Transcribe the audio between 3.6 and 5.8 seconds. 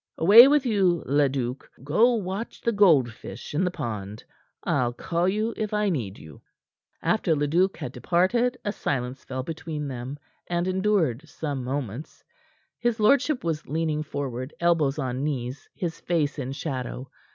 the pond. I'll call you if